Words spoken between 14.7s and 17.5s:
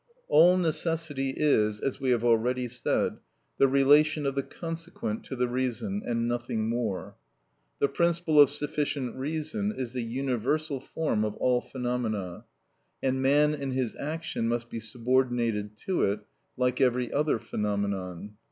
be subordinated to it like every other